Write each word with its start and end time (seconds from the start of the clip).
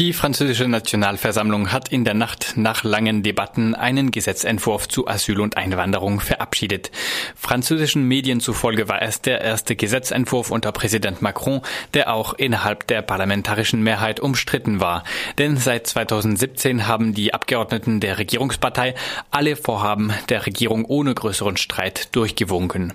Die 0.00 0.14
französische 0.14 0.66
Nationalversammlung 0.66 1.72
hat 1.72 1.92
in 1.92 2.06
der 2.06 2.14
Nacht 2.14 2.54
nach 2.56 2.84
langen 2.84 3.22
Debatten 3.22 3.74
einen 3.74 4.12
Gesetzentwurf 4.12 4.88
zu 4.88 5.06
Asyl 5.06 5.40
und 5.40 5.58
Einwanderung 5.58 6.20
verabschiedet. 6.20 6.90
Französischen 7.36 8.04
Medien 8.04 8.40
zufolge 8.40 8.88
war 8.88 9.02
es 9.02 9.20
der 9.20 9.42
erste 9.42 9.76
Gesetzentwurf 9.76 10.50
unter 10.50 10.72
Präsident 10.72 11.20
Macron, 11.20 11.60
der 11.92 12.14
auch 12.14 12.32
innerhalb 12.32 12.86
der 12.86 13.02
parlamentarischen 13.02 13.82
Mehrheit 13.82 14.20
umstritten 14.20 14.80
war. 14.80 15.04
Denn 15.36 15.58
seit 15.58 15.86
2017 15.86 16.86
haben 16.86 17.12
die 17.12 17.34
Abgeordneten 17.34 18.00
der 18.00 18.16
Regierungspartei 18.16 18.94
alle 19.30 19.54
Vorhaben 19.54 20.14
der 20.30 20.46
Regierung 20.46 20.86
ohne 20.86 21.12
größeren 21.12 21.58
Streit 21.58 22.16
durchgewunken. 22.16 22.94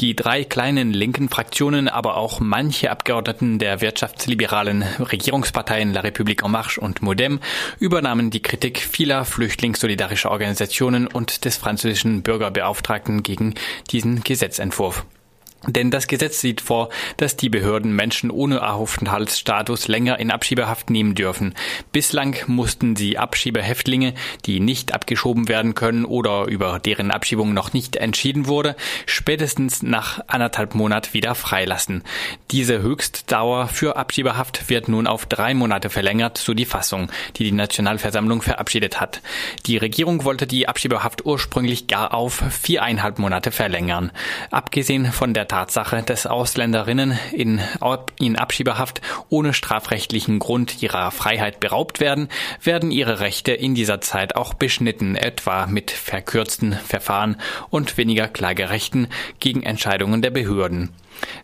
Die 0.00 0.16
drei 0.16 0.44
kleinen 0.44 0.94
linken 0.94 1.28
Fraktionen, 1.28 1.86
aber 1.86 2.16
auch 2.16 2.40
manche 2.40 2.90
Abgeordneten 2.90 3.58
der 3.58 3.82
wirtschaftsliberalen 3.82 4.84
Regierungsparteien 5.00 5.92
La 5.92 6.00
République 6.00 6.29
République 6.30 6.44
en 6.44 6.50
Marche 6.50 6.80
und 6.80 7.02
Modem 7.02 7.40
übernahmen 7.78 8.30
die 8.30 8.42
Kritik 8.42 8.78
vieler 8.78 9.24
flüchtlingssolidarischer 9.24 10.30
Organisationen 10.30 11.06
und 11.06 11.44
des 11.44 11.56
französischen 11.56 12.22
Bürgerbeauftragten 12.22 13.22
gegen 13.22 13.54
diesen 13.90 14.22
Gesetzentwurf. 14.22 15.04
Denn 15.66 15.90
das 15.90 16.06
Gesetz 16.06 16.40
sieht 16.40 16.62
vor, 16.62 16.88
dass 17.18 17.36
die 17.36 17.50
Behörden 17.50 17.94
Menschen 17.94 18.30
ohne 18.30 18.66
Aufenthaltsstatus 18.66 19.88
länger 19.88 20.18
in 20.18 20.30
Abschiebehaft 20.30 20.88
nehmen 20.88 21.14
dürfen. 21.14 21.54
Bislang 21.92 22.34
mussten 22.46 22.96
sie 22.96 23.18
Abschiebehäftlinge, 23.18 24.14
die 24.46 24.60
nicht 24.60 24.94
abgeschoben 24.94 25.48
werden 25.48 25.74
können 25.74 26.06
oder 26.06 26.46
über 26.46 26.78
deren 26.78 27.10
Abschiebung 27.10 27.52
noch 27.52 27.74
nicht 27.74 27.96
entschieden 27.96 28.46
wurde, 28.46 28.74
spätestens 29.04 29.82
nach 29.82 30.20
anderthalb 30.28 30.74
Monat 30.74 31.12
wieder 31.12 31.34
freilassen. 31.34 32.04
Diese 32.50 32.80
Höchstdauer 32.80 33.68
für 33.68 33.96
Abschiebehaft 33.96 34.70
wird 34.70 34.88
nun 34.88 35.06
auf 35.06 35.26
drei 35.26 35.52
Monate 35.52 35.90
verlängert, 35.90 36.38
so 36.38 36.54
die 36.54 36.64
Fassung, 36.64 37.10
die 37.36 37.44
die 37.44 37.52
Nationalversammlung 37.52 38.40
verabschiedet 38.40 38.98
hat. 38.98 39.20
Die 39.66 39.76
Regierung 39.76 40.24
wollte 40.24 40.46
die 40.46 40.68
Abschiebehaft 40.68 41.26
ursprünglich 41.26 41.86
gar 41.86 42.14
auf 42.14 42.42
viereinhalb 42.50 43.18
Monate 43.18 43.50
verlängern. 43.50 44.10
Abgesehen 44.50 45.12
von 45.12 45.34
der 45.34 45.49
Tatsache, 45.50 46.04
dass 46.04 46.26
Ausländerinnen 46.26 47.18
in, 47.32 47.60
in 48.20 48.36
Abschiebehaft 48.36 49.00
ohne 49.30 49.52
strafrechtlichen 49.52 50.38
Grund 50.38 50.80
ihrer 50.80 51.10
Freiheit 51.10 51.58
beraubt 51.58 51.98
werden, 51.98 52.28
werden 52.62 52.92
ihre 52.92 53.18
Rechte 53.18 53.50
in 53.50 53.74
dieser 53.74 54.00
Zeit 54.00 54.36
auch 54.36 54.54
beschnitten, 54.54 55.16
etwa 55.16 55.66
mit 55.66 55.90
verkürzten 55.90 56.72
Verfahren 56.72 57.36
und 57.68 57.96
weniger 57.96 58.28
Klagerechten 58.28 59.08
gegen 59.40 59.64
Entscheidungen 59.64 60.22
der 60.22 60.30
Behörden. 60.30 60.90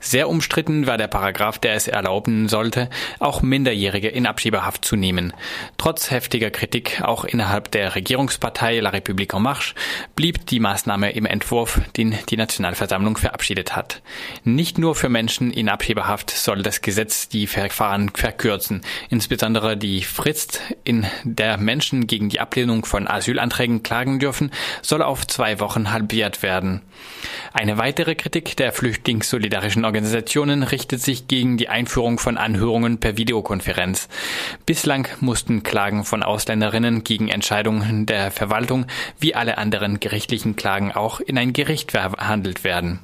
Sehr 0.00 0.28
umstritten 0.28 0.86
war 0.86 0.98
der 0.98 1.08
Paragraph, 1.08 1.58
der 1.58 1.74
es 1.74 1.88
erlauben 1.88 2.48
sollte, 2.48 2.88
auch 3.18 3.42
Minderjährige 3.42 4.08
in 4.08 4.26
Abschiebehaft 4.26 4.84
zu 4.84 4.96
nehmen. 4.96 5.32
Trotz 5.78 6.10
heftiger 6.10 6.50
Kritik 6.50 7.02
auch 7.02 7.24
innerhalb 7.24 7.70
der 7.72 7.94
Regierungspartei 7.94 8.80
La 8.80 8.90
République 8.90 9.34
en 9.36 9.42
Marche 9.42 9.74
blieb 10.14 10.46
die 10.46 10.60
Maßnahme 10.60 11.12
im 11.12 11.26
Entwurf, 11.26 11.80
den 11.96 12.14
die 12.30 12.36
Nationalversammlung 12.36 13.16
verabschiedet 13.16 13.74
hat. 13.74 14.00
Nicht 14.44 14.78
nur 14.78 14.94
für 14.94 15.08
Menschen 15.08 15.50
in 15.50 15.68
Abschiebehaft 15.68 16.30
soll 16.30 16.62
das 16.62 16.80
Gesetz 16.80 17.28
die 17.28 17.46
Verfahren 17.46 18.10
verkürzen. 18.10 18.82
Insbesondere 19.10 19.76
die 19.76 20.02
Frist, 20.02 20.60
in 20.84 21.06
der 21.24 21.56
Menschen 21.56 22.06
gegen 22.06 22.28
die 22.28 22.40
Ablehnung 22.40 22.84
von 22.84 23.08
Asylanträgen 23.08 23.82
klagen 23.82 24.20
dürfen, 24.20 24.52
soll 24.82 25.02
auf 25.02 25.26
zwei 25.26 25.60
Wochen 25.60 25.92
halbiert 25.92 26.42
werden. 26.42 26.82
Eine 27.52 27.78
weitere 27.78 28.14
Kritik 28.14 28.56
der 28.56 28.72
Flüchtlingssolidarität 28.72 29.65
humanitarischen 29.66 29.84
Organisationen 29.84 30.62
richtet 30.62 31.02
sich 31.02 31.26
gegen 31.26 31.56
die 31.56 31.68
Einführung 31.68 32.18
von 32.18 32.38
Anhörungen 32.38 32.98
per 32.98 33.16
Videokonferenz. 33.16 34.08
Bislang 34.64 35.08
mussten 35.20 35.64
Klagen 35.64 36.04
von 36.04 36.22
Ausländerinnen 36.22 37.02
gegen 37.02 37.28
Entscheidungen 37.28 38.06
der 38.06 38.30
Verwaltung 38.30 38.86
wie 39.18 39.34
alle 39.34 39.58
anderen 39.58 39.98
gerichtlichen 39.98 40.54
Klagen 40.54 40.92
auch 40.92 41.20
in 41.20 41.36
ein 41.36 41.52
Gericht 41.52 41.92
verhandelt 41.92 42.62
werden. 42.62 43.00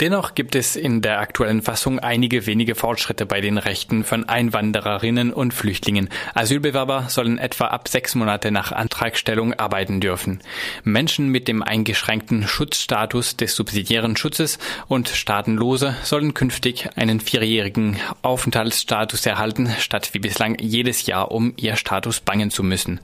Dennoch 0.00 0.34
gibt 0.34 0.54
es 0.54 0.76
in 0.76 1.02
der 1.02 1.20
aktuellen 1.20 1.62
Fassung 1.62 1.98
einige 1.98 2.46
wenige 2.46 2.74
Fortschritte 2.74 3.26
bei 3.26 3.40
den 3.40 3.58
Rechten 3.58 4.04
von 4.04 4.28
Einwandererinnen 4.28 5.32
und 5.32 5.54
Flüchtlingen. 5.54 6.08
Asylbewerber 6.34 7.06
sollen 7.08 7.38
etwa 7.38 7.66
ab 7.66 7.88
sechs 7.88 8.14
Monate 8.14 8.50
nach 8.50 8.72
Antragstellung 8.72 9.54
arbeiten 9.54 10.00
dürfen. 10.00 10.40
Menschen 10.84 11.28
mit 11.28 11.48
dem 11.48 11.62
eingeschränkten 11.62 12.46
Schutzstatus 12.46 13.36
des 13.36 13.54
subsidiären 13.54 14.16
Schutzes 14.16 14.58
und 14.88 15.08
Staatenlose 15.08 15.96
sollen 16.02 16.34
künftig 16.34 16.88
einen 16.96 17.20
vierjährigen 17.20 17.96
Aufenthaltsstatus 18.22 19.24
erhalten, 19.26 19.70
statt 19.78 20.10
wie 20.12 20.18
bislang 20.18 20.58
jedes 20.60 21.06
Jahr 21.06 21.30
um 21.30 21.54
ihr 21.56 21.76
Status 21.76 22.20
bangen 22.20 22.50
zu 22.50 22.62
müssen. 22.62 23.00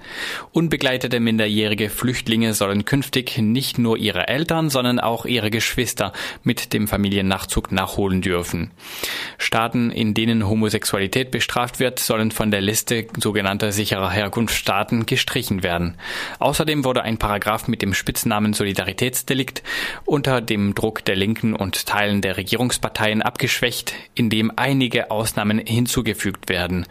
Unbegleitete 0.53 1.21
minderjährige 1.21 1.91
Flüchtlinge 1.91 2.55
sollen 2.55 2.85
künftig 2.85 3.39
nicht 3.39 3.79
nur 3.79 3.97
ihre 3.97 4.29
Eltern, 4.29 4.71
sondern 4.71 5.01
auch 5.01 5.25
ihre 5.25 5.51
Geschwister 5.51 6.13
mit 6.43 6.72
dem 6.73 6.89
Familiennachzug 6.89 7.73
nachholen 7.73 8.23
dürfen. 8.23 8.71
Staaten, 9.39 9.91
in 9.91 10.15
denen 10.15 10.49
Homosexualität 10.49 11.31
bestraft 11.31 11.81
wird, 11.81 11.99
sollen 11.99 12.31
von 12.31 12.51
der 12.51 12.61
Liste 12.61 13.07
sogenannter 13.19 13.73
sicherer 13.73 14.11
Herkunftsstaaten 14.11 15.07
gestrichen 15.07 15.63
werden. 15.63 15.97
Außerdem 16.39 16.85
wurde 16.85 17.03
ein 17.03 17.19
Paragraph 17.19 17.69
mit 17.69 17.83
dem 17.83 17.95
Spitznamen 17.95 18.53
Solidaritätsdelikt 18.53 19.63
unter 20.05 20.41
dem 20.41 20.75
Druck 20.75 21.05
der 21.05 21.17
Linken 21.17 21.55
und 21.55 21.87
Teilen 21.87 22.21
der 22.23 22.37
Regierungsparteien 22.37 23.23
abgeschwächt, 23.23 23.95
indem 24.15 24.53
einige 24.57 25.11
Ausnahmen 25.11 25.59
hinzugefügt 25.59 26.49
werden. 26.49 26.87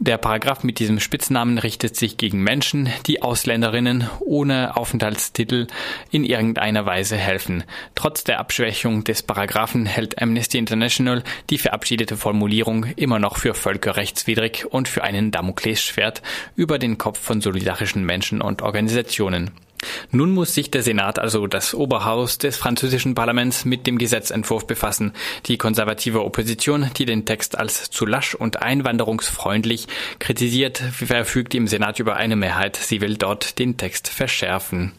Der 0.00 0.16
Paragraph 0.16 0.62
mit 0.62 0.78
diesem 0.78 1.00
Spitznamen 1.00 1.58
richtet 1.58 1.96
sich 1.96 2.16
gegen 2.18 2.40
Menschen, 2.40 2.88
die 3.08 3.20
Ausländerinnen 3.20 4.08
ohne 4.20 4.76
Aufenthaltstitel 4.76 5.66
in 6.12 6.22
irgendeiner 6.22 6.86
Weise 6.86 7.16
helfen. 7.16 7.64
Trotz 7.96 8.22
der 8.22 8.38
Abschwächung 8.38 9.02
des 9.02 9.24
Paragraphen 9.24 9.86
hält 9.86 10.22
Amnesty 10.22 10.56
International 10.56 11.24
die 11.50 11.58
verabschiedete 11.58 12.16
Formulierung 12.16 12.84
immer 12.94 13.18
noch 13.18 13.38
für 13.38 13.54
völkerrechtswidrig 13.54 14.66
und 14.70 14.86
für 14.86 15.02
einen 15.02 15.32
Damoklesschwert 15.32 16.22
über 16.54 16.78
den 16.78 16.96
Kopf 16.96 17.18
von 17.18 17.40
solidarischen 17.40 18.06
Menschen 18.06 18.40
und 18.40 18.62
Organisationen. 18.62 19.50
Nun 20.10 20.32
muss 20.32 20.54
sich 20.54 20.70
der 20.70 20.82
Senat, 20.82 21.18
also 21.18 21.46
das 21.46 21.74
Oberhaus 21.74 22.38
des 22.38 22.56
französischen 22.56 23.14
Parlaments, 23.14 23.64
mit 23.64 23.86
dem 23.86 23.98
Gesetzentwurf 23.98 24.66
befassen. 24.66 25.12
Die 25.46 25.58
konservative 25.58 26.24
Opposition, 26.24 26.90
die 26.96 27.04
den 27.04 27.24
Text 27.24 27.58
als 27.58 27.90
zu 27.90 28.06
lasch 28.06 28.34
und 28.34 28.62
einwanderungsfreundlich 28.62 29.86
kritisiert, 30.18 30.78
verfügt 30.78 31.54
im 31.54 31.68
Senat 31.68 31.98
über 31.98 32.16
eine 32.16 32.36
Mehrheit. 32.36 32.76
Sie 32.76 33.00
will 33.00 33.16
dort 33.16 33.58
den 33.58 33.76
Text 33.76 34.08
verschärfen. 34.08 34.92